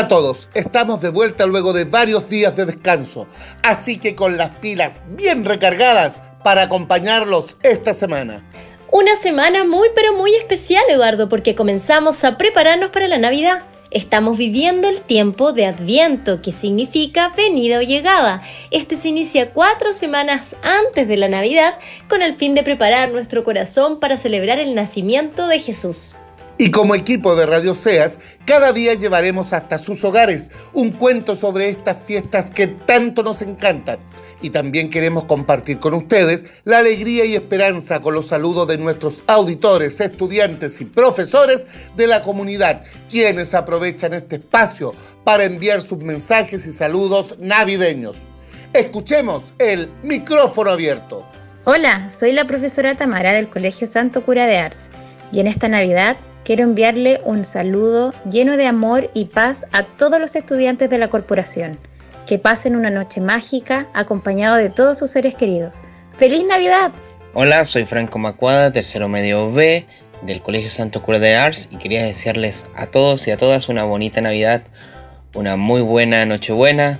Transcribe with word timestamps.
Hola 0.00 0.06
a 0.06 0.16
todos, 0.16 0.48
estamos 0.54 1.02
de 1.02 1.10
vuelta 1.10 1.44
luego 1.44 1.74
de 1.74 1.84
varios 1.84 2.30
días 2.30 2.56
de 2.56 2.64
descanso, 2.64 3.26
así 3.62 3.98
que 3.98 4.16
con 4.16 4.38
las 4.38 4.48
pilas 4.48 5.02
bien 5.10 5.44
recargadas 5.44 6.22
para 6.42 6.62
acompañarlos 6.62 7.58
esta 7.62 7.92
semana. 7.92 8.42
Una 8.90 9.14
semana 9.16 9.64
muy 9.64 9.88
pero 9.94 10.14
muy 10.14 10.34
especial, 10.36 10.82
Eduardo, 10.88 11.28
porque 11.28 11.54
comenzamos 11.54 12.24
a 12.24 12.38
prepararnos 12.38 12.88
para 12.92 13.08
la 13.08 13.18
Navidad. 13.18 13.64
Estamos 13.90 14.38
viviendo 14.38 14.88
el 14.88 15.02
tiempo 15.02 15.52
de 15.52 15.66
Adviento, 15.66 16.40
que 16.40 16.52
significa 16.52 17.34
venida 17.36 17.76
o 17.76 17.82
llegada. 17.82 18.40
Este 18.70 18.96
se 18.96 19.08
inicia 19.08 19.52
cuatro 19.52 19.92
semanas 19.92 20.56
antes 20.62 21.08
de 21.08 21.18
la 21.18 21.28
Navidad 21.28 21.74
con 22.08 22.22
el 22.22 22.36
fin 22.36 22.54
de 22.54 22.62
preparar 22.62 23.10
nuestro 23.10 23.44
corazón 23.44 24.00
para 24.00 24.16
celebrar 24.16 24.60
el 24.60 24.74
nacimiento 24.74 25.46
de 25.46 25.58
Jesús. 25.58 26.16
Y 26.60 26.70
como 26.70 26.94
equipo 26.94 27.36
de 27.36 27.46
Radio 27.46 27.74
Seas, 27.74 28.18
cada 28.44 28.74
día 28.74 28.92
llevaremos 28.92 29.54
hasta 29.54 29.78
sus 29.78 30.04
hogares 30.04 30.50
un 30.74 30.90
cuento 30.90 31.34
sobre 31.34 31.70
estas 31.70 32.02
fiestas 32.02 32.50
que 32.50 32.66
tanto 32.66 33.22
nos 33.22 33.40
encantan. 33.40 33.98
Y 34.42 34.50
también 34.50 34.90
queremos 34.90 35.24
compartir 35.24 35.78
con 35.78 35.94
ustedes 35.94 36.44
la 36.64 36.80
alegría 36.80 37.24
y 37.24 37.34
esperanza 37.34 38.02
con 38.02 38.12
los 38.12 38.26
saludos 38.26 38.68
de 38.68 38.76
nuestros 38.76 39.22
auditores, 39.26 40.02
estudiantes 40.02 40.82
y 40.82 40.84
profesores 40.84 41.66
de 41.96 42.06
la 42.06 42.20
comunidad, 42.20 42.82
quienes 43.08 43.54
aprovechan 43.54 44.12
este 44.12 44.36
espacio 44.36 44.92
para 45.24 45.44
enviar 45.44 45.80
sus 45.80 46.00
mensajes 46.00 46.66
y 46.66 46.72
saludos 46.72 47.36
navideños. 47.38 48.18
Escuchemos 48.74 49.54
el 49.58 49.90
micrófono 50.02 50.72
abierto. 50.72 51.24
Hola, 51.64 52.10
soy 52.10 52.32
la 52.32 52.46
profesora 52.46 52.94
Tamara 52.94 53.32
del 53.32 53.48
Colegio 53.48 53.86
Santo 53.86 54.22
Cura 54.26 54.44
de 54.44 54.58
Ars 54.58 54.90
y 55.32 55.40
en 55.40 55.46
esta 55.46 55.66
Navidad 55.66 56.18
quiero 56.50 56.64
enviarle 56.64 57.20
un 57.24 57.44
saludo 57.44 58.12
lleno 58.28 58.56
de 58.56 58.66
amor 58.66 59.08
y 59.14 59.26
paz 59.26 59.68
a 59.70 59.84
todos 59.84 60.18
los 60.18 60.34
estudiantes 60.34 60.90
de 60.90 60.98
la 60.98 61.06
corporación. 61.06 61.78
Que 62.26 62.40
pasen 62.40 62.74
una 62.74 62.90
noche 62.90 63.20
mágica 63.20 63.86
acompañado 63.94 64.56
de 64.56 64.68
todos 64.68 64.98
sus 64.98 65.12
seres 65.12 65.36
queridos. 65.36 65.80
¡Feliz 66.18 66.42
Navidad! 66.44 66.90
Hola, 67.34 67.64
soy 67.64 67.84
Franco 67.84 68.18
Macuada, 68.18 68.72
tercero 68.72 69.08
medio 69.08 69.52
B 69.52 69.86
del 70.22 70.42
Colegio 70.42 70.70
Santo 70.70 71.04
Cura 71.04 71.20
de 71.20 71.36
Ars 71.36 71.68
y 71.70 71.76
quería 71.76 72.02
desearles 72.02 72.66
a 72.74 72.86
todos 72.86 73.28
y 73.28 73.30
a 73.30 73.36
todas 73.36 73.68
una 73.68 73.84
bonita 73.84 74.20
Navidad, 74.20 74.62
una 75.36 75.56
muy 75.56 75.82
buena 75.82 76.26
Nochebuena 76.26 76.98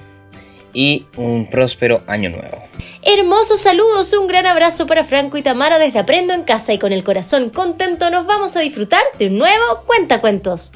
y 0.72 1.06
un 1.16 1.48
próspero 1.48 2.02
año 2.06 2.30
nuevo. 2.30 2.64
Hermosos 3.02 3.60
saludos, 3.60 4.12
un 4.12 4.26
gran 4.26 4.46
abrazo 4.46 4.86
para 4.86 5.04
Franco 5.04 5.36
y 5.36 5.42
Tamara 5.42 5.78
desde 5.78 5.98
Aprendo 5.98 6.34
en 6.34 6.42
Casa 6.42 6.72
y 6.72 6.78
con 6.78 6.92
el 6.92 7.04
corazón 7.04 7.50
contento 7.50 8.10
nos 8.10 8.26
vamos 8.26 8.56
a 8.56 8.60
disfrutar 8.60 9.02
de 9.18 9.26
un 9.26 9.38
nuevo 9.38 9.84
Cuentacuentos. 9.86 10.72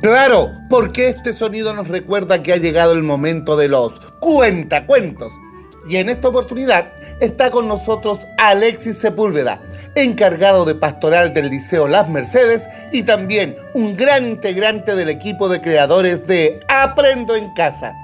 Claro, 0.00 0.52
porque 0.70 1.08
este 1.08 1.32
sonido 1.32 1.74
nos 1.74 1.88
recuerda 1.88 2.42
que 2.42 2.52
ha 2.52 2.56
llegado 2.56 2.92
el 2.92 3.02
momento 3.02 3.56
de 3.56 3.68
los 3.68 4.00
cuentacuentos 4.20 5.32
y 5.88 5.96
en 5.96 6.08
esta 6.08 6.28
oportunidad 6.28 6.92
está 7.20 7.50
con 7.50 7.66
nosotros 7.66 8.20
Alexis 8.36 8.98
Sepúlveda, 8.98 9.60
encargado 9.94 10.64
de 10.64 10.74
pastoral 10.74 11.32
del 11.32 11.50
Liceo 11.50 11.88
Las 11.88 12.08
Mercedes 12.08 12.68
y 12.92 13.04
también 13.04 13.56
un 13.74 13.96
gran 13.96 14.26
integrante 14.26 14.94
del 14.94 15.08
equipo 15.08 15.48
de 15.48 15.60
creadores 15.60 16.26
de 16.26 16.60
Aprendo 16.68 17.34
en 17.34 17.52
Casa. 17.54 17.94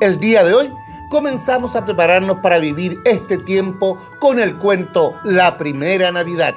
El 0.00 0.18
día 0.18 0.44
de 0.44 0.54
hoy 0.54 0.72
comenzamos 1.10 1.76
a 1.76 1.84
prepararnos 1.84 2.38
para 2.42 2.58
vivir 2.58 2.98
este 3.04 3.38
tiempo 3.38 3.98
con 4.18 4.40
el 4.40 4.56
cuento 4.56 5.14
La 5.24 5.56
Primera 5.58 6.10
Navidad. 6.10 6.54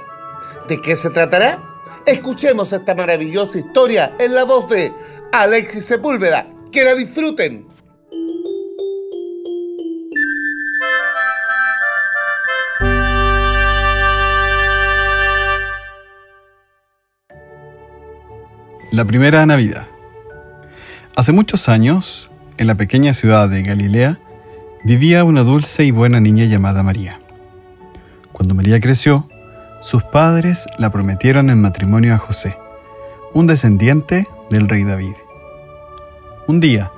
¿De 0.68 0.80
qué 0.82 0.96
se 0.96 1.10
tratará? 1.10 1.62
Escuchemos 2.06 2.72
esta 2.72 2.96
maravillosa 2.96 3.60
historia 3.60 4.16
en 4.20 4.34
la 4.34 4.46
voz 4.46 4.68
de 4.70 4.94
Alexis 5.32 5.86
Sepúlveda. 5.86 6.48
Que 6.72 6.84
la 6.84 6.96
disfruten. 6.96 7.66
La 18.92 19.06
primera 19.06 19.46
Navidad. 19.46 19.86
Hace 21.16 21.32
muchos 21.32 21.70
años, 21.70 22.32
en 22.58 22.66
la 22.66 22.74
pequeña 22.74 23.14
ciudad 23.14 23.48
de 23.48 23.62
Galilea, 23.62 24.18
vivía 24.84 25.24
una 25.24 25.44
dulce 25.44 25.86
y 25.86 25.92
buena 25.92 26.20
niña 26.20 26.46
llamada 26.46 26.82
María. 26.82 27.20
Cuando 28.32 28.56
María 28.56 28.80
creció, 28.80 29.30
sus 29.84 30.04
padres 30.04 30.66
la 30.80 30.90
prometieron 30.92 31.52
en 31.52 31.62
matrimonio 31.62 32.16
a 32.16 32.18
José, 32.18 32.58
un 33.32 33.46
descendiente 33.46 34.28
del 34.50 34.68
rey 34.68 34.84
David. 34.84 35.14
Un 36.48 36.60
día, 36.60 36.92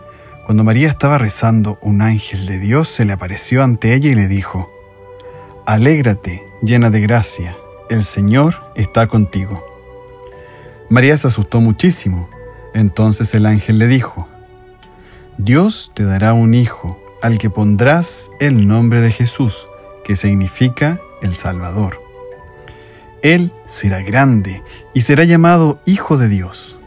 cuando 0.46 0.64
María 0.64 0.88
estaba 0.88 1.18
rezando, 1.18 1.78
un 1.82 2.02
ángel 2.02 2.46
de 2.46 2.58
Dios 2.60 2.88
se 2.88 3.04
le 3.04 3.12
apareció 3.12 3.64
ante 3.64 3.96
ella 3.96 4.10
y 4.10 4.16
le 4.16 4.30
dijo, 4.30 4.72
Alégrate, 5.66 6.42
llena 6.62 6.90
de 6.90 7.02
gracia, 7.02 7.58
el 7.90 8.06
Señor 8.06 8.56
está 8.76 9.08
contigo. 9.08 9.71
María 10.92 11.16
se 11.16 11.30
asustó 11.30 11.62
muchísimo. 11.62 12.30
Entonces 12.74 13.34
el 13.34 13.46
ángel 13.46 13.80
le 13.80 13.88
dijo, 13.88 14.28
Dios 15.38 15.94
te 15.96 16.04
dará 16.04 16.34
un 16.34 16.54
hijo 16.54 17.02
al 17.22 17.38
que 17.38 17.50
pondrás 17.50 18.30
el 18.42 18.68
nombre 18.68 19.00
de 19.00 19.10
Jesús, 19.10 19.70
que 20.04 20.18
significa 20.18 21.00
el 21.22 21.34
Salvador. 21.36 22.02
Él 23.22 23.54
será 23.64 24.02
grande 24.02 24.64
y 24.94 25.02
será 25.02 25.24
llamado 25.24 25.80
Hijo 25.86 26.18
de 26.18 26.28
Dios. 26.28 26.78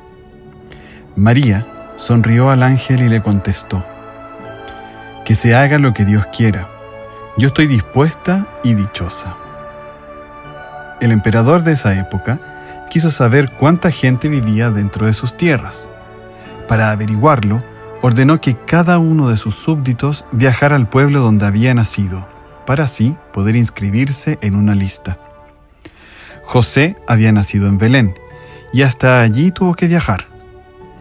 María 1.16 1.66
sonrió 1.96 2.50
al 2.50 2.62
ángel 2.62 3.00
y 3.00 3.08
le 3.08 3.22
contestó, 3.22 3.82
Que 5.24 5.34
se 5.34 5.54
haga 5.54 5.78
lo 5.78 5.94
que 5.94 6.04
Dios 6.04 6.26
quiera. 6.26 6.68
Yo 7.38 7.48
estoy 7.48 7.68
dispuesta 7.68 8.46
y 8.62 8.74
dichosa. 8.74 9.34
El 11.00 11.10
emperador 11.10 11.62
de 11.62 11.72
esa 11.72 11.98
época 11.98 12.53
quiso 12.94 13.10
saber 13.10 13.50
cuánta 13.50 13.90
gente 13.90 14.28
vivía 14.28 14.70
dentro 14.70 15.06
de 15.06 15.14
sus 15.14 15.36
tierras. 15.36 15.90
Para 16.68 16.92
averiguarlo, 16.92 17.60
ordenó 18.02 18.40
que 18.40 18.54
cada 18.54 18.98
uno 18.98 19.30
de 19.30 19.36
sus 19.36 19.56
súbditos 19.56 20.24
viajara 20.30 20.76
al 20.76 20.88
pueblo 20.88 21.18
donde 21.18 21.44
había 21.44 21.74
nacido, 21.74 22.24
para 22.66 22.84
así 22.84 23.16
poder 23.32 23.56
inscribirse 23.56 24.38
en 24.42 24.54
una 24.54 24.76
lista. 24.76 25.18
José 26.44 26.94
había 27.08 27.32
nacido 27.32 27.66
en 27.66 27.78
Belén, 27.78 28.14
y 28.72 28.82
hasta 28.82 29.22
allí 29.22 29.50
tuvo 29.50 29.74
que 29.74 29.88
viajar. 29.88 30.26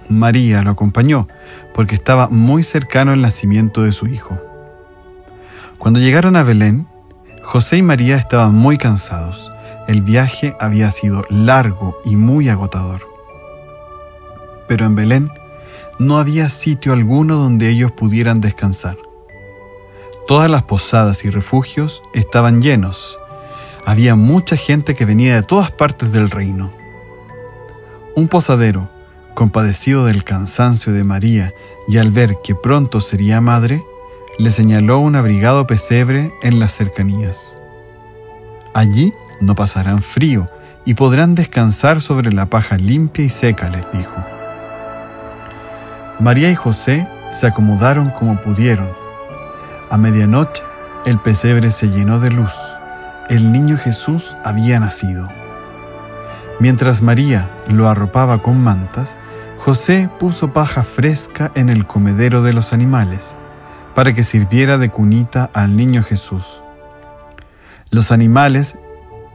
María 0.09 0.63
lo 0.63 0.71
acompañó, 0.71 1.27
porque 1.75 1.93
estaba 1.93 2.27
muy 2.27 2.63
cercano 2.63 3.13
el 3.13 3.21
nacimiento 3.21 3.83
de 3.83 3.91
su 3.91 4.07
hijo. 4.07 4.41
Cuando 5.77 5.99
llegaron 5.99 6.37
a 6.37 6.41
Belén, 6.41 6.87
José 7.43 7.77
y 7.77 7.83
María 7.83 8.15
estaban 8.15 8.55
muy 8.55 8.79
cansados 8.79 9.51
el 9.87 10.01
viaje 10.01 10.55
había 10.59 10.91
sido 10.91 11.25
largo 11.29 11.97
y 12.05 12.15
muy 12.15 12.49
agotador. 12.49 13.01
Pero 14.67 14.85
en 14.85 14.95
Belén 14.95 15.31
no 15.99 16.17
había 16.17 16.49
sitio 16.49 16.93
alguno 16.93 17.35
donde 17.35 17.69
ellos 17.69 17.91
pudieran 17.91 18.41
descansar. 18.41 18.97
Todas 20.27 20.49
las 20.49 20.63
posadas 20.63 21.25
y 21.25 21.29
refugios 21.29 22.01
estaban 22.13 22.61
llenos. 22.61 23.17
Había 23.85 24.15
mucha 24.15 24.55
gente 24.55 24.95
que 24.95 25.05
venía 25.05 25.35
de 25.35 25.43
todas 25.43 25.71
partes 25.71 26.11
del 26.11 26.29
reino. 26.29 26.71
Un 28.15 28.29
posadero, 28.29 28.89
compadecido 29.33 30.05
del 30.05 30.23
cansancio 30.23 30.93
de 30.93 31.03
María 31.03 31.53
y 31.87 31.97
al 31.97 32.11
ver 32.11 32.37
que 32.43 32.55
pronto 32.55 33.01
sería 33.01 33.41
madre, 33.41 33.83
le 34.39 34.49
señaló 34.51 34.99
un 34.99 35.15
abrigado 35.15 35.67
pesebre 35.67 36.33
en 36.41 36.59
las 36.59 36.73
cercanías. 36.73 37.57
Allí 38.73 39.13
no 39.43 39.55
pasarán 39.55 40.01
frío 40.01 40.49
y 40.85 40.95
podrán 40.95 41.35
descansar 41.35 42.01
sobre 42.01 42.31
la 42.31 42.47
paja 42.47 42.77
limpia 42.77 43.25
y 43.25 43.29
seca, 43.29 43.69
les 43.69 43.85
dijo. 43.91 44.15
María 46.19 46.49
y 46.49 46.55
José 46.55 47.07
se 47.31 47.47
acomodaron 47.47 48.09
como 48.09 48.39
pudieron. 48.39 48.89
A 49.89 49.97
medianoche 49.97 50.63
el 51.05 51.17
pesebre 51.19 51.71
se 51.71 51.89
llenó 51.89 52.19
de 52.19 52.31
luz. 52.31 52.53
El 53.29 53.51
niño 53.51 53.77
Jesús 53.77 54.35
había 54.43 54.79
nacido. 54.79 55.27
Mientras 56.59 57.01
María 57.01 57.49
lo 57.67 57.89
arropaba 57.89 58.41
con 58.41 58.61
mantas, 58.61 59.15
José 59.57 60.09
puso 60.19 60.53
paja 60.53 60.83
fresca 60.83 61.51
en 61.55 61.69
el 61.69 61.85
comedero 61.85 62.41
de 62.41 62.53
los 62.53 62.73
animales, 62.73 63.35
para 63.95 64.13
que 64.13 64.23
sirviera 64.23 64.77
de 64.77 64.89
cunita 64.89 65.49
al 65.53 65.75
niño 65.75 66.03
Jesús. 66.03 66.61
Los 67.89 68.11
animales 68.11 68.75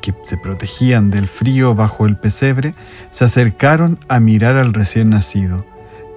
que 0.01 0.15
se 0.23 0.37
protegían 0.37 1.11
del 1.11 1.29
frío 1.29 1.75
bajo 1.75 2.07
el 2.07 2.17
pesebre, 2.17 2.75
se 3.11 3.25
acercaron 3.25 3.99
a 4.09 4.21
mirar 4.21 4.57
al 4.57 4.73
recién 4.73 5.11
nacido, 5.11 5.65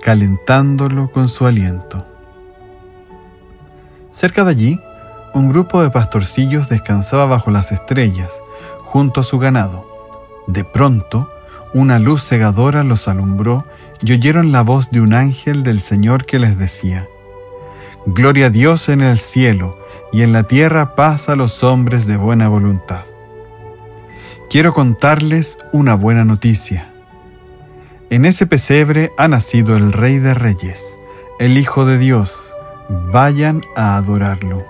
calentándolo 0.02 1.12
con 1.12 1.30
su 1.30 1.46
aliento. 1.46 2.06
Cerca 4.10 4.44
de 4.44 4.52
allí, 4.52 4.80
un 5.34 5.50
grupo 5.50 5.82
de 5.82 5.90
pastorcillos 5.90 6.68
descansaba 6.70 7.26
bajo 7.26 7.52
las 7.52 7.72
estrellas, 7.72 8.42
junto 8.84 9.22
a 9.22 9.24
su 9.24 9.40
ganado. 9.40 9.86
De 10.48 10.64
pronto, 10.66 11.30
una 11.74 12.00
luz 12.00 12.24
cegadora 12.24 12.84
los 12.84 13.08
alumbró 13.08 13.66
y 14.02 14.12
oyeron 14.12 14.52
la 14.52 14.62
voz 14.62 14.92
de 14.92 15.00
un 15.00 15.14
ángel 15.14 15.64
del 15.64 15.80
Señor 15.80 16.26
que 16.26 16.40
les 16.40 16.58
decía, 16.58 17.08
Gloria 18.06 18.48
a 18.48 18.50
Dios 18.50 18.90
en 18.90 19.02
el 19.02 19.20
cielo 19.20 19.78
y 20.12 20.24
en 20.24 20.34
la 20.34 20.44
tierra 20.44 20.96
paz 20.96 21.30
a 21.30 21.36
los 21.36 21.64
hombres 21.64 22.08
de 22.08 22.18
buena 22.18 22.50
voluntad. 22.50 23.04
Quiero 24.52 24.74
contarles 24.74 25.58
una 25.72 25.96
buena 25.96 26.26
noticia. 26.26 26.90
En 28.10 28.26
ese 28.26 28.46
pesebre 28.46 29.14
ha 29.18 29.30
nacido 29.30 29.78
el 29.78 29.94
Rey 29.94 30.20
de 30.20 30.34
Reyes, 30.34 31.00
el 31.40 31.58
Hijo 31.58 31.86
de 31.86 31.98
Dios. 31.98 32.54
Vayan 33.14 33.62
a 33.78 33.96
adorarlo. 33.96 34.66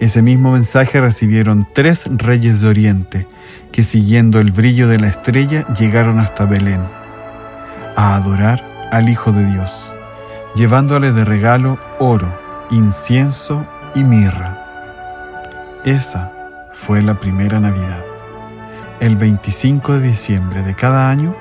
Ese 0.00 0.22
mismo 0.22 0.50
mensaje 0.50 1.00
recibieron 1.00 1.68
tres 1.72 2.02
reyes 2.16 2.62
de 2.62 2.66
Oriente, 2.66 3.28
que 3.70 3.84
siguiendo 3.84 4.40
el 4.40 4.50
brillo 4.50 4.88
de 4.88 4.98
la 4.98 5.06
estrella 5.06 5.64
llegaron 5.74 6.18
hasta 6.18 6.44
Belén, 6.44 6.80
a 7.94 8.16
adorar 8.16 8.88
al 8.90 9.08
Hijo 9.08 9.30
de 9.30 9.52
Dios, 9.52 9.88
llevándole 10.56 11.12
de 11.12 11.24
regalo 11.24 11.78
oro, 12.00 12.36
incienso 12.72 13.64
y 13.94 14.02
mirra. 14.02 14.66
Esa 15.84 16.32
fue 16.72 17.02
la 17.02 17.20
primera 17.20 17.60
Navidad. 17.60 18.13
El 19.00 19.16
25 19.16 19.94
de 19.98 20.08
diciembre 20.08 20.62
de 20.62 20.74
cada 20.74 21.10
año 21.10 21.34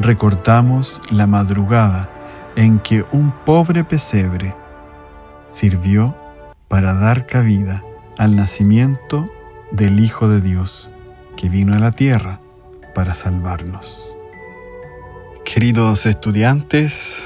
recordamos 0.00 1.00
la 1.10 1.26
madrugada 1.26 2.08
en 2.56 2.78
que 2.78 3.04
un 3.10 3.32
pobre 3.44 3.84
pesebre 3.84 4.54
sirvió 5.48 6.14
para 6.68 6.92
dar 6.94 7.26
cabida 7.26 7.82
al 8.18 8.36
nacimiento 8.36 9.28
del 9.72 9.98
Hijo 9.98 10.28
de 10.28 10.40
Dios 10.40 10.90
que 11.36 11.48
vino 11.48 11.74
a 11.74 11.78
la 11.78 11.90
tierra 11.90 12.38
para 12.94 13.14
salvarnos. 13.14 14.16
Queridos 15.44 16.06
estudiantes, 16.06 17.16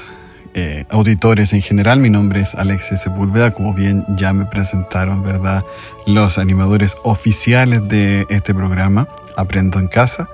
eh, 0.57 0.85
auditores 0.89 1.51
en 1.51 1.61
general, 1.61 1.99
mi 1.99 2.09
nombre 2.09 2.39
es 2.39 2.55
Alexis 2.55 3.01
Sepúlveda, 3.01 3.51
como 3.51 3.73
bien 3.73 4.05
ya 4.15 4.31
me 4.31 4.45
presentaron, 4.45 5.21
¿verdad? 5.21 5.65
Los 6.07 6.37
animadores 6.37 6.95
oficiales 7.03 7.85
de 7.89 8.25
este 8.29 8.53
programa, 8.53 9.09
Aprendo 9.35 9.79
en 9.79 9.89
Casa. 9.89 10.29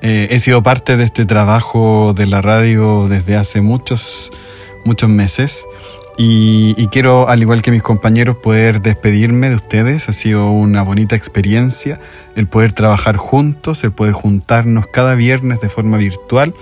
Eh, 0.00 0.28
he 0.30 0.40
sido 0.40 0.62
parte 0.62 0.96
de 0.96 1.04
este 1.04 1.26
trabajo 1.26 2.14
de 2.16 2.24
la 2.24 2.40
radio 2.40 3.06
desde 3.06 3.36
hace 3.36 3.60
muchos, 3.60 4.32
muchos 4.86 5.10
meses. 5.10 5.66
Y, 6.22 6.86
quiero, 6.88 7.30
al 7.30 7.40
igual 7.40 7.62
que 7.62 7.70
mis 7.70 7.82
compañeros, 7.82 8.36
poder 8.36 8.82
despedirme 8.82 9.48
de 9.48 9.54
ustedes. 9.54 10.06
Ha 10.06 10.12
sido 10.12 10.50
una 10.50 10.82
bonita 10.82 11.16
experiencia 11.16 11.98
el 12.36 12.46
poder 12.46 12.74
trabajar 12.74 13.16
juntos, 13.16 13.82
el 13.84 13.92
poder 13.92 14.12
juntarnos 14.12 14.86
cada 14.88 15.14
viernes 15.14 15.62
de 15.62 15.70
forma 15.70 15.96
virtual 15.96 16.52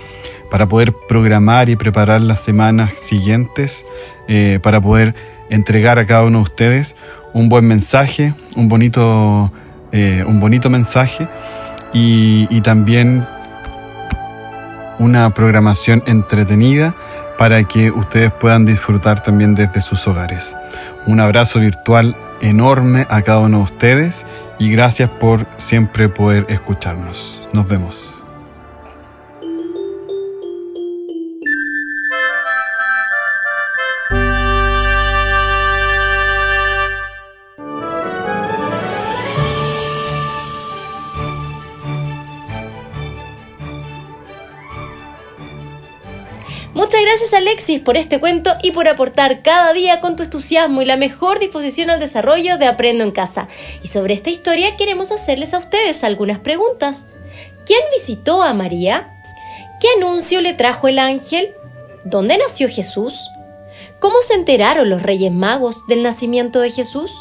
para 0.49 0.69
poder 0.69 0.93
programar 1.09 1.69
y 1.69 1.75
preparar 1.75 2.21
las 2.21 2.39
semanas 2.39 2.93
siguientes, 3.01 3.83
eh, 4.29 4.59
para 4.63 4.79
poder 4.79 5.13
entregar 5.49 5.99
a 5.99 6.07
cada 6.07 6.23
uno 6.23 6.37
de 6.37 6.43
ustedes 6.43 6.95
un 7.33 7.49
buen 7.49 7.65
mensaje, 7.65 8.33
un 8.55 8.69
bonito, 8.69 9.51
eh, 9.91 10.23
un 10.25 10.39
bonito 10.39 10.69
mensaje 10.69 11.27
y, 11.91 12.47
y 12.49 12.61
también 12.61 13.25
una 14.99 15.33
programación 15.33 16.01
entretenida 16.05 16.95
para 17.39 17.63
que 17.63 17.89
ustedes 17.89 18.33
puedan 18.33 18.65
disfrutar 18.65 19.23
también 19.23 19.55
desde 19.55 19.79
sus 19.79 20.05
hogares. 20.09 20.53
Un 21.05 21.21
abrazo 21.21 21.61
virtual 21.61 22.13
enorme 22.41 23.07
a 23.09 23.21
cada 23.21 23.39
uno 23.39 23.59
de 23.59 23.63
ustedes 23.63 24.25
y 24.59 24.69
gracias 24.69 25.09
por 25.09 25.45
siempre 25.57 26.09
poder 26.09 26.45
escucharnos. 26.49 27.49
Nos 27.53 27.65
vemos. 27.65 28.18
Muchas 46.89 47.03
gracias 47.03 47.33
Alexis 47.35 47.79
por 47.81 47.97
este 47.97 48.19
cuento 48.19 48.55
y 48.63 48.71
por 48.71 48.87
aportar 48.87 49.43
cada 49.43 49.73
día 49.73 50.01
con 50.01 50.15
tu 50.15 50.23
entusiasmo 50.23 50.81
y 50.81 50.85
la 50.85 50.97
mejor 50.97 51.37
disposición 51.37 51.91
al 51.91 51.99
desarrollo 51.99 52.57
de 52.57 52.65
Aprendo 52.65 53.03
en 53.03 53.11
Casa. 53.11 53.47
Y 53.83 53.89
sobre 53.89 54.15
esta 54.15 54.31
historia 54.31 54.75
queremos 54.75 55.11
hacerles 55.11 55.53
a 55.53 55.59
ustedes 55.59 56.03
algunas 56.03 56.39
preguntas. 56.39 57.05
¿Quién 57.63 57.79
visitó 57.95 58.41
a 58.41 58.55
María? 58.55 59.21
¿Qué 59.79 59.87
anuncio 59.97 60.41
le 60.41 60.55
trajo 60.55 60.87
el 60.87 60.97
ángel? 60.97 61.53
¿Dónde 62.05 62.39
nació 62.39 62.67
Jesús? 62.67 63.29
¿Cómo 63.99 64.23
se 64.23 64.33
enteraron 64.33 64.89
los 64.89 65.03
Reyes 65.03 65.31
Magos 65.31 65.85
del 65.85 66.01
nacimiento 66.01 66.59
de 66.59 66.71
Jesús? 66.71 67.11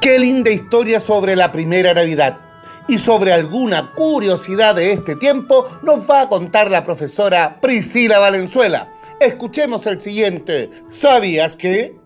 Qué 0.00 0.18
linda 0.18 0.50
historia 0.50 1.00
sobre 1.00 1.36
la 1.36 1.52
primera 1.52 1.92
Navidad 1.92 2.45
y 2.88 2.98
sobre 2.98 3.32
alguna 3.32 3.92
curiosidad 3.94 4.74
de 4.74 4.92
este 4.92 5.16
tiempo 5.16 5.66
nos 5.82 6.08
va 6.08 6.22
a 6.22 6.28
contar 6.28 6.70
la 6.70 6.84
profesora 6.84 7.58
Priscila 7.60 8.18
Valenzuela. 8.18 8.92
Escuchemos 9.20 9.86
el 9.86 10.00
siguiente. 10.00 10.70
¿Sabías 10.90 11.56
que? 11.56 11.96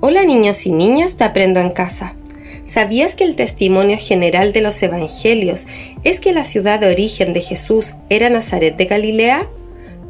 Hola 0.00 0.24
niños 0.24 0.66
y 0.66 0.72
niñas 0.72 1.16
Te 1.16 1.24
Aprendo 1.24 1.60
en 1.60 1.70
Casa. 1.70 2.14
¿Sabías 2.64 3.14
que 3.14 3.24
el 3.24 3.36
testimonio 3.36 3.98
general 3.98 4.52
de 4.52 4.60
los 4.60 4.82
evangelios 4.82 5.66
es 6.04 6.20
que 6.20 6.32
la 6.32 6.44
ciudad 6.44 6.80
de 6.80 6.90
origen 6.90 7.32
de 7.32 7.40
Jesús 7.40 7.94
era 8.08 8.30
Nazaret 8.30 8.76
de 8.76 8.84
Galilea? 8.84 9.48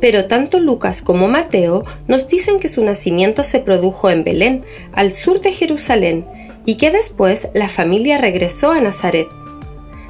Pero 0.01 0.27
tanto 0.27 0.59
Lucas 0.59 1.03
como 1.03 1.29
Mateo 1.29 1.85
nos 2.09 2.29
dicen 2.29 2.59
que 2.59 2.69
su 2.69 2.83
nacimiento 2.83 3.43
se 3.43 3.61
produjo 3.61 4.11
en 4.11 4.25
Belén, 4.25 4.65
al 4.93 5.15
sur 5.15 5.41
de 5.41 5.53
Jerusalén, 5.53 6.25
y 6.65 6.77
que 6.77 6.91
después 6.91 7.49
la 7.55 7.69
familia 7.69 8.19
regresó 8.19 8.73
a 8.73 8.81
Nazaret. 8.81 9.29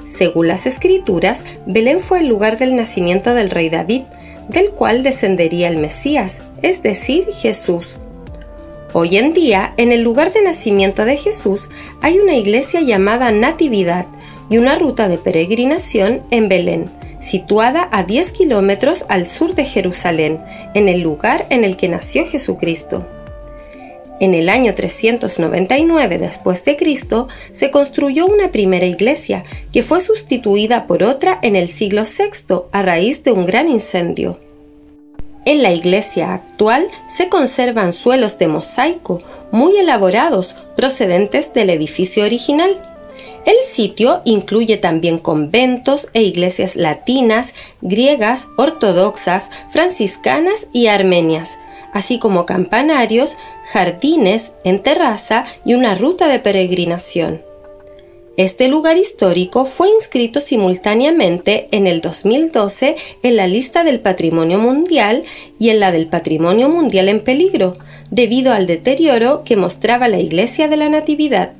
Según 0.05 0.49
las 0.49 0.67
escrituras, 0.67 1.45
Belén 1.67 2.01
fue 2.01 2.21
el 2.21 2.29
lugar 2.29 2.59
del 2.59 2.75
nacimiento 2.75 3.35
del 3.35 3.51
rey 3.51 3.69
David, 3.69 4.03
del 4.49 4.71
cual 4.71 5.03
descendería 5.03 5.69
el 5.69 5.79
Mesías, 5.79 6.43
es 6.63 6.83
decir, 6.83 7.27
Jesús. 7.33 7.97
Hoy 8.93 9.17
en 9.17 9.33
día, 9.33 9.73
en 9.77 9.93
el 9.93 10.03
lugar 10.03 10.33
de 10.33 10.43
nacimiento 10.43 11.05
de 11.05 11.17
Jesús, 11.17 11.69
hay 12.03 12.19
una 12.19 12.35
iglesia 12.35 12.81
llamada 12.81 13.31
Natividad 13.31 14.07
y 14.49 14.59
una 14.59 14.77
ruta 14.77 15.09
de 15.09 15.17
peregrinación 15.17 16.23
en 16.33 16.49
Belén, 16.49 16.91
situada 17.21 17.89
a 17.93 18.03
10 18.03 18.33
kilómetros 18.33 19.05
al 19.09 19.27
sur 19.27 19.55
de 19.55 19.65
Jerusalén, 19.65 20.41
en 20.75 20.89
el 20.89 21.01
lugar 21.01 21.47
en 21.51 21.65
el 21.65 21.77
que 21.77 21.89
nació 21.89 22.27
Jesucristo. 22.27 23.07
En 24.21 24.35
el 24.35 24.51
año 24.51 24.75
399 24.75 26.19
después 26.19 26.63
de 26.67 26.77
Cristo 26.77 27.29
se 27.53 27.71
construyó 27.71 28.27
una 28.27 28.53
primera 28.53 28.85
iglesia 28.85 29.45
que 29.73 29.83
fue 29.83 30.03
sustituida 30.03 30.87
por 30.87 31.03
otra 31.03 31.39
en 31.43 31.57
el 31.57 31.69
siglo 31.69 32.03
VI 32.03 32.67
a 32.71 32.83
raíz 32.83 33.25
de 33.25 33.33
un 33.33 33.47
gran 33.47 33.69
incendio. 33.69 34.39
En 35.47 35.63
la 35.63 35.73
iglesia 35.73 36.35
actual 36.35 36.87
se 37.09 37.31
conservan 37.31 37.95
suelos 37.95 38.39
de 38.39 38.47
mosaico 38.47 39.23
muy 39.53 39.75
elaborados 39.79 40.55
procedentes 40.77 41.55
del 41.55 41.71
edificio 41.71 42.25
original. 42.25 42.90
El 43.45 43.57
sitio 43.65 44.21
incluye 44.25 44.77
también 44.77 45.19
conventos 45.19 46.09
e 46.13 46.23
iglesias 46.23 46.77
latinas, 46.77 47.55
griegas, 47.81 48.49
ortodoxas, 48.57 49.51
franciscanas 49.71 50.67
y 50.73 50.89
armenias, 50.89 51.59
así 51.93 52.19
como 52.19 52.47
campanarios, 52.47 53.37
jardines 53.73 54.53
en 54.65 54.83
terraza 54.83 55.47
y 55.65 55.75
una 55.75 55.95
ruta 55.95 56.29
de 56.29 56.39
peregrinación. 56.39 57.43
Este 58.37 58.69
lugar 58.69 58.97
histórico 58.97 59.67
fue 59.67 59.91
inscrito 59.91 60.41
simultáneamente 60.41 61.69
en 61.73 61.87
el 61.87 62.01
2012 62.01 62.97
en 63.23 63.37
la 63.37 63.47
lista 63.47 63.85
del 63.85 64.01
Patrimonio 64.01 64.59
Mundial 64.59 65.25
y 65.59 65.69
en 65.69 65.81
la 65.81 65.93
del 65.93 66.07
Patrimonio 66.07 66.69
Mundial 66.69 67.09
en 67.09 67.21
Peligro, 67.21 67.77
debido 68.11 68.53
al 68.53 68.67
deterioro 68.67 69.43
que 69.45 69.57
mostraba 69.57 70.09
la 70.09 70.21
Iglesia 70.21 70.69
de 70.69 70.77
la 70.79 70.89
Natividad. 70.89 71.53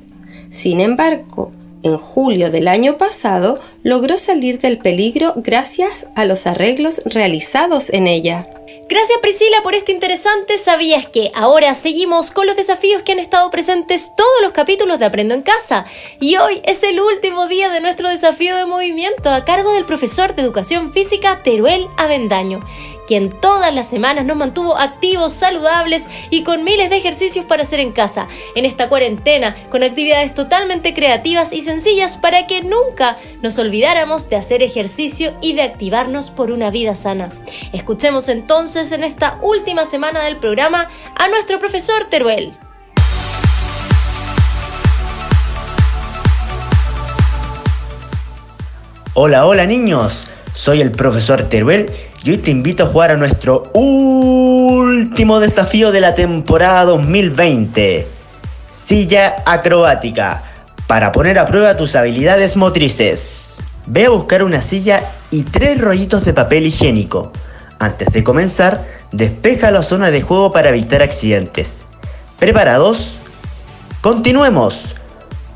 Sin 0.51 0.81
embargo, 0.81 1.53
en 1.81 1.97
julio 1.97 2.51
del 2.51 2.67
año 2.67 2.97
pasado 2.97 3.59
logró 3.83 4.17
salir 4.17 4.59
del 4.59 4.77
peligro 4.77 5.33
gracias 5.37 6.07
a 6.13 6.25
los 6.25 6.45
arreglos 6.45 7.01
realizados 7.05 7.89
en 7.89 8.05
ella. 8.05 8.47
Gracias 8.89 9.19
Priscila 9.21 9.63
por 9.63 9.73
este 9.73 9.93
interesante 9.93 10.57
Sabías 10.57 11.07
que 11.07 11.31
ahora 11.33 11.73
seguimos 11.73 12.31
con 12.31 12.45
los 12.45 12.57
desafíos 12.57 13.03
que 13.03 13.13
han 13.13 13.19
estado 13.19 13.49
presentes 13.49 14.11
todos 14.17 14.41
los 14.41 14.51
capítulos 14.51 14.99
de 14.99 15.05
Aprendo 15.05 15.33
en 15.33 15.41
Casa. 15.41 15.85
Y 16.19 16.35
hoy 16.35 16.61
es 16.65 16.83
el 16.83 16.99
último 16.99 17.47
día 17.47 17.69
de 17.69 17.79
nuestro 17.79 18.09
desafío 18.09 18.57
de 18.57 18.65
movimiento 18.65 19.29
a 19.29 19.45
cargo 19.45 19.71
del 19.71 19.85
profesor 19.85 20.35
de 20.35 20.41
Educación 20.41 20.91
Física 20.91 21.41
Teruel 21.41 21.87
Avendaño 21.97 22.59
quien 23.11 23.29
todas 23.41 23.75
las 23.75 23.89
semanas 23.89 24.23
nos 24.23 24.37
mantuvo 24.37 24.77
activos, 24.77 25.33
saludables 25.33 26.07
y 26.29 26.43
con 26.43 26.63
miles 26.63 26.89
de 26.89 26.95
ejercicios 26.95 27.43
para 27.43 27.63
hacer 27.63 27.81
en 27.81 27.91
casa, 27.91 28.29
en 28.55 28.63
esta 28.63 28.87
cuarentena, 28.87 29.53
con 29.69 29.83
actividades 29.83 30.33
totalmente 30.33 30.93
creativas 30.93 31.51
y 31.51 31.61
sencillas 31.61 32.15
para 32.15 32.47
que 32.47 32.61
nunca 32.61 33.17
nos 33.41 33.59
olvidáramos 33.59 34.29
de 34.29 34.37
hacer 34.37 34.63
ejercicio 34.63 35.33
y 35.41 35.55
de 35.55 35.63
activarnos 35.63 36.31
por 36.31 36.51
una 36.51 36.71
vida 36.71 36.95
sana. 36.95 37.33
Escuchemos 37.73 38.29
entonces 38.29 38.93
en 38.93 39.03
esta 39.03 39.39
última 39.41 39.83
semana 39.83 40.23
del 40.23 40.37
programa 40.37 40.87
a 41.17 41.27
nuestro 41.27 41.59
profesor 41.59 42.05
Teruel. 42.05 42.57
Hola, 49.15 49.45
hola 49.45 49.65
niños, 49.65 50.29
soy 50.53 50.79
el 50.79 50.93
profesor 50.93 51.49
Teruel 51.49 51.91
y 52.23 52.31
hoy 52.31 52.37
te 52.37 52.51
invito 52.51 52.83
a 52.83 52.87
jugar 52.87 53.11
a 53.11 53.17
nuestro 53.17 53.63
último 53.73 55.39
desafío 55.39 55.91
de 55.91 56.01
la 56.01 56.13
temporada 56.13 56.85
2020, 56.85 58.07
silla 58.69 59.37
acrobática, 59.45 60.43
para 60.85 61.11
poner 61.11 61.39
a 61.39 61.47
prueba 61.47 61.77
tus 61.77 61.95
habilidades 61.95 62.55
motrices. 62.55 63.63
Ve 63.87 64.05
a 64.05 64.09
buscar 64.09 64.43
una 64.43 64.61
silla 64.61 65.01
y 65.31 65.43
tres 65.43 65.81
rollitos 65.81 66.23
de 66.23 66.33
papel 66.33 66.67
higiénico. 66.67 67.31
Antes 67.79 68.09
de 68.13 68.23
comenzar, 68.23 68.85
despeja 69.11 69.71
la 69.71 69.81
zona 69.81 70.11
de 70.11 70.21
juego 70.21 70.51
para 70.51 70.69
evitar 70.69 71.01
accidentes. 71.01 71.87
¿Preparados? 72.37 73.19
Continuemos. 74.01 74.95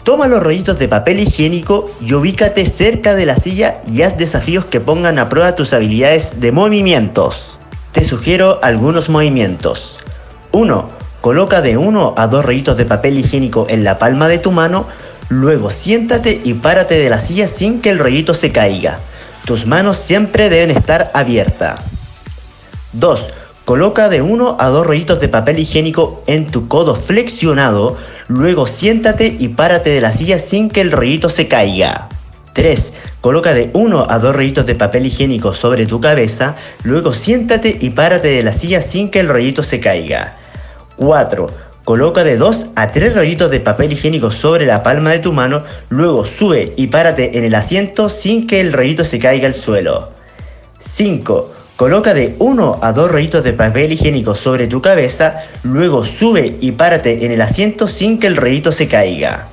Toma 0.05 0.27
los 0.27 0.43
rollitos 0.43 0.77
de 0.77 0.87
papel 0.87 1.19
higiénico 1.19 1.89
y 1.99 2.13
ubícate 2.13 2.67
cerca 2.67 3.15
de 3.15 3.25
la 3.25 3.37
silla 3.37 3.81
y 3.91 4.03
haz 4.03 4.19
desafíos 4.19 4.63
que 4.63 4.79
pongan 4.79 5.17
a 5.17 5.29
prueba 5.29 5.55
tus 5.55 5.73
habilidades 5.73 6.39
de 6.39 6.51
movimientos. 6.51 7.57
Te 7.91 8.03
sugiero 8.03 8.59
algunos 8.61 9.09
movimientos. 9.09 9.97
1. 10.51 10.89
Coloca 11.21 11.61
de 11.61 11.77
1 11.77 12.13
a 12.17 12.27
2 12.27 12.45
rollitos 12.45 12.77
de 12.77 12.85
papel 12.85 13.17
higiénico 13.17 13.65
en 13.67 13.83
la 13.83 13.97
palma 13.97 14.27
de 14.27 14.37
tu 14.37 14.51
mano, 14.51 14.85
luego 15.27 15.71
siéntate 15.71 16.39
y 16.43 16.53
párate 16.53 16.99
de 16.99 17.09
la 17.09 17.19
silla 17.19 17.47
sin 17.47 17.81
que 17.81 17.89
el 17.89 17.97
rollito 17.97 18.35
se 18.35 18.51
caiga. 18.51 18.99
Tus 19.45 19.65
manos 19.65 19.97
siempre 19.97 20.51
deben 20.51 20.69
estar 20.69 21.09
abiertas. 21.15 21.79
2. 22.93 23.31
Coloca 23.65 24.09
de 24.09 24.21
1 24.21 24.57
a 24.59 24.67
2 24.67 24.85
rollitos 24.85 25.19
de 25.19 25.29
papel 25.29 25.57
higiénico 25.57 26.21
en 26.27 26.51
tu 26.51 26.67
codo 26.67 26.93
flexionado, 26.93 27.97
luego 28.27 28.67
siéntate 28.67 29.35
y 29.37 29.49
párate 29.49 29.89
de 29.91 30.01
la 30.01 30.11
silla 30.11 30.39
sin 30.39 30.69
que 30.69 30.81
el 30.81 30.91
rollito 30.91 31.29
se 31.29 31.47
caiga. 31.47 32.09
3. 32.53 32.93
Coloca 33.21 33.53
de 33.53 33.69
1 33.73 34.07
a 34.09 34.19
2 34.19 34.35
rollitos 34.35 34.65
de 34.65 34.75
papel 34.75 35.05
higiénico 35.05 35.53
sobre 35.53 35.85
tu 35.85 35.99
cabeza, 35.99 36.55
luego 36.83 37.11
siéntate 37.11 37.77
y 37.79 37.89
párate 37.89 38.29
de 38.29 38.43
la 38.43 38.53
silla 38.53 38.81
sin 38.81 39.09
que 39.09 39.19
el 39.19 39.27
rollito 39.27 39.61
se 39.61 39.79
caiga. 39.79 40.37
4. 40.95 41.47
Coloca 41.83 42.23
de 42.23 42.37
2 42.37 42.67
a 42.75 42.91
3 42.91 43.13
rollitos 43.13 43.51
de 43.51 43.59
papel 43.59 43.91
higiénico 43.91 44.31
sobre 44.31 44.65
la 44.65 44.83
palma 44.83 45.11
de 45.11 45.19
tu 45.19 45.33
mano, 45.33 45.63
luego 45.89 46.25
sube 46.25 46.73
y 46.77 46.87
párate 46.87 47.37
en 47.37 47.43
el 47.43 47.53
asiento 47.53 48.09
sin 48.09 48.47
que 48.47 48.61
el 48.61 48.73
rollito 48.73 49.03
se 49.03 49.19
caiga 49.19 49.47
al 49.47 49.53
suelo. 49.53 50.11
5. 50.79 51.54
Coloca 51.75 52.13
de 52.13 52.37
1 52.39 52.79
a 52.81 52.93
2 52.93 53.11
rollitos 53.11 53.43
de 53.43 53.51
papel 53.51 53.91
higiénico 53.91 54.33
sobre 54.33 54.67
tu 54.67 54.81
cabeza, 54.81 55.43
luego 55.61 56.05
sube 56.05 56.55
y 56.61 56.71
párate 56.71 57.25
en 57.25 57.33
el 57.33 57.41
asiento 57.41 57.85
sin 57.87 58.17
que 58.17 58.27
el 58.27 58.37
rollito 58.37 58.71
se 58.71 58.87
caiga. 58.87 59.47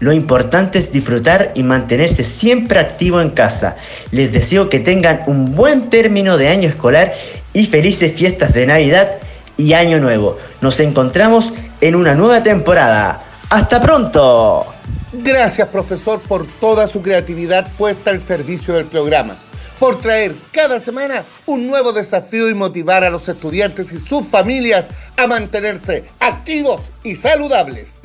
Lo 0.00 0.14
importante 0.14 0.78
es 0.78 0.92
disfrutar 0.92 1.52
y 1.54 1.62
mantenerse 1.62 2.24
siempre 2.24 2.80
activo 2.80 3.20
en 3.20 3.30
casa. 3.30 3.76
Les 4.12 4.32
deseo 4.32 4.70
que 4.70 4.80
tengan 4.80 5.24
un 5.26 5.54
buen 5.54 5.90
término 5.90 6.38
de 6.38 6.48
año 6.48 6.70
escolar 6.70 7.12
y 7.52 7.66
felices 7.66 8.14
fiestas 8.14 8.54
de 8.54 8.66
Navidad 8.66 9.18
y 9.58 9.74
Año 9.74 10.00
Nuevo. 10.00 10.38
Nos 10.62 10.80
encontramos 10.80 11.52
en 11.82 11.96
una 11.96 12.14
nueva 12.14 12.42
temporada. 12.42 13.22
¡Hasta 13.50 13.82
pronto! 13.82 14.66
Gracias 15.12 15.68
profesor 15.68 16.18
por 16.18 16.46
toda 16.46 16.86
su 16.86 17.02
creatividad 17.02 17.68
puesta 17.76 18.10
al 18.10 18.22
servicio 18.22 18.72
del 18.72 18.86
programa 18.86 19.36
por 19.78 20.00
traer 20.00 20.34
cada 20.52 20.80
semana 20.80 21.24
un 21.46 21.66
nuevo 21.66 21.92
desafío 21.92 22.48
y 22.48 22.54
motivar 22.54 23.04
a 23.04 23.10
los 23.10 23.28
estudiantes 23.28 23.92
y 23.92 23.98
sus 23.98 24.26
familias 24.26 24.88
a 25.16 25.26
mantenerse 25.26 26.04
activos 26.20 26.90
y 27.02 27.16
saludables. 27.16 28.00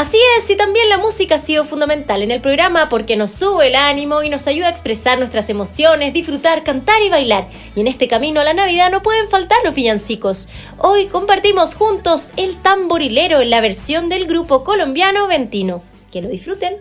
Así 0.00 0.16
es, 0.38 0.48
y 0.48 0.56
también 0.56 0.88
la 0.88 0.96
música 0.96 1.34
ha 1.34 1.38
sido 1.38 1.66
fundamental 1.66 2.22
en 2.22 2.30
el 2.30 2.40
programa 2.40 2.88
porque 2.88 3.16
nos 3.16 3.32
sube 3.32 3.66
el 3.66 3.74
ánimo 3.74 4.22
y 4.22 4.30
nos 4.30 4.46
ayuda 4.46 4.68
a 4.68 4.70
expresar 4.70 5.18
nuestras 5.18 5.50
emociones, 5.50 6.14
disfrutar, 6.14 6.64
cantar 6.64 7.02
y 7.02 7.10
bailar. 7.10 7.50
Y 7.76 7.82
en 7.82 7.86
este 7.86 8.08
camino 8.08 8.40
a 8.40 8.44
la 8.44 8.54
Navidad 8.54 8.90
no 8.90 9.02
pueden 9.02 9.28
faltar 9.28 9.58
los 9.62 9.74
villancicos. 9.74 10.48
Hoy 10.78 11.08
compartimos 11.08 11.74
juntos 11.74 12.30
el 12.38 12.56
tamborilero 12.62 13.42
en 13.42 13.50
la 13.50 13.60
versión 13.60 14.08
del 14.08 14.26
grupo 14.26 14.64
colombiano 14.64 15.26
Ventino. 15.26 15.82
Que 16.10 16.22
lo 16.22 16.30
disfruten. 16.30 16.78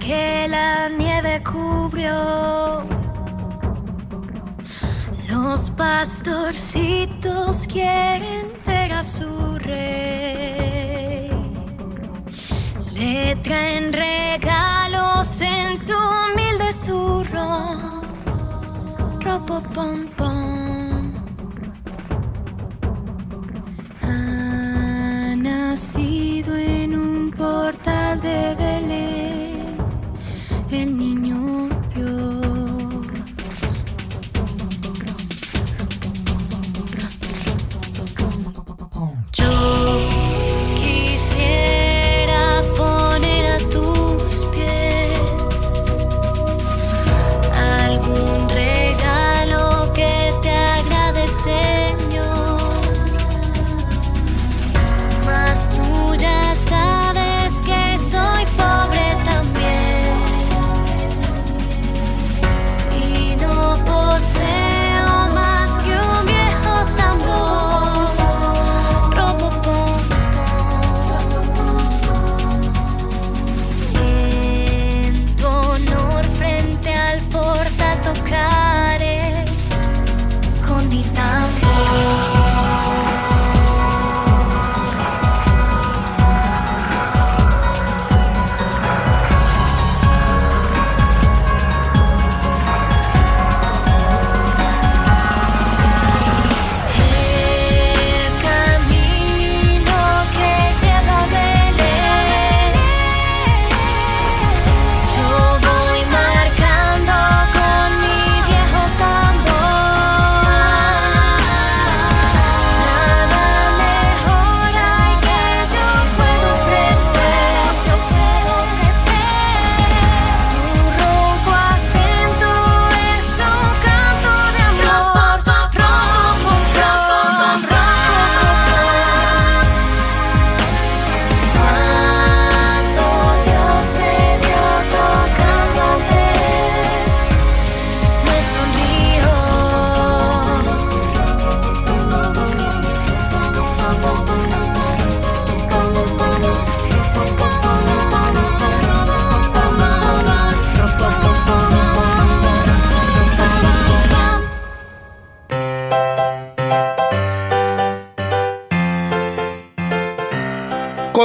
Que 0.00 0.48
la 0.48 0.88
nieve 0.88 1.40
cubrió. 1.44 2.82
Los 5.28 5.70
pastorcitos 5.70 7.68
quieren 7.68 8.48
ver 8.66 8.92
a 8.92 9.04
su 9.04 9.56
rey. 9.60 11.30
Le 12.92 13.36
traen 13.36 13.92
regalos 13.92 15.40
en 15.40 15.76
su 15.76 15.94
humilde 15.94 16.72
zurro. 16.72 18.02
Ropo 19.20 19.62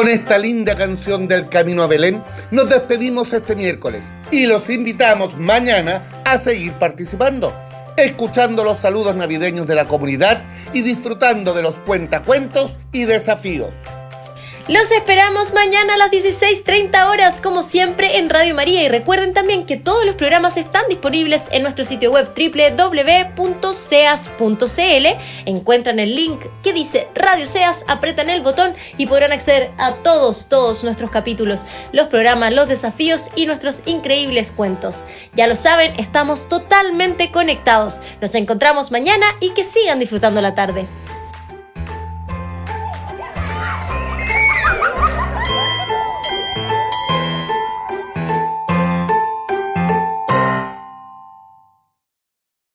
Esta 0.10 0.39
linda 0.39 0.75
canción 0.75 1.28
del 1.28 1.50
Camino 1.50 1.84
a 1.84 1.88
Belén, 1.88 2.24
nos 2.50 2.68
despedimos 2.68 3.32
este 3.32 3.56
miércoles 3.56 4.06
y 4.32 4.48
los 4.48 4.68
invitamos 4.72 5.38
mañana 5.38 6.01
a 6.25 6.39
seguir 6.39 6.74
participando, 6.74 7.54
escuchando 7.96 8.63
los 8.63 8.78
saludos 8.78 9.16
navideños 9.16 9.68
de 9.68 9.75
la 9.75 9.88
comunidad 9.88 10.46
y 10.74 10.82
disfrutando 10.82 11.54
de 11.54 11.62
los 11.62 11.78
cuentacuentos 11.78 12.80
y 12.92 13.04
desafíos. 13.04 13.75
Los 14.69 14.91
esperamos 14.91 15.51
mañana 15.51 15.95
a 15.95 15.97
las 15.97 16.11
16.30 16.11 17.09
horas, 17.09 17.41
como 17.41 17.63
siempre, 17.63 18.19
en 18.19 18.29
Radio 18.29 18.53
María. 18.53 18.83
Y 18.83 18.88
recuerden 18.88 19.33
también 19.33 19.65
que 19.65 19.77
todos 19.77 20.05
los 20.05 20.13
programas 20.13 20.57
están 20.57 20.83
disponibles 20.88 21.47
en 21.51 21.63
nuestro 21.63 21.83
sitio 21.83 22.11
web 22.11 22.29
www.seas.cl. 22.38 23.38
Encuentran 25.47 25.99
el 25.99 26.13
link 26.13 26.41
que 26.61 26.71
dice 26.71 27.07
Radio 27.15 27.47
Seas, 27.47 27.83
apretan 27.88 28.29
el 28.29 28.43
botón 28.43 28.75
y 28.95 29.07
podrán 29.07 29.31
acceder 29.31 29.71
a 29.79 29.95
todos, 30.03 30.49
todos 30.49 30.83
nuestros 30.83 31.09
capítulos, 31.09 31.65
los 31.91 32.09
programas, 32.09 32.53
los 32.53 32.69
desafíos 32.69 33.31
y 33.35 33.47
nuestros 33.47 33.81
increíbles 33.88 34.51
cuentos. 34.51 35.03
Ya 35.33 35.47
lo 35.47 35.55
saben, 35.55 35.99
estamos 35.99 36.47
totalmente 36.47 37.31
conectados. 37.31 38.01
Nos 38.21 38.35
encontramos 38.35 38.91
mañana 38.91 39.25
y 39.39 39.49
que 39.55 39.63
sigan 39.63 39.97
disfrutando 39.97 40.41
la 40.41 40.53
tarde. 40.53 40.85